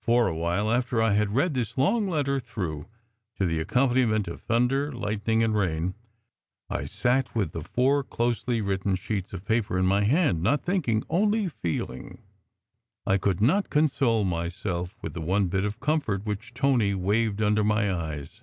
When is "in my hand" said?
9.78-10.42